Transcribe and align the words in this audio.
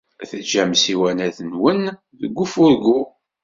Teǧǧam 0.29 0.71
ssiwanat-nwen 0.77 1.81
deg 2.19 2.33
ufurgu. 2.43 2.99